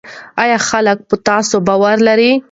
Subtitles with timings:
[0.43, 2.31] آیا خلک په تاسو باور لري؟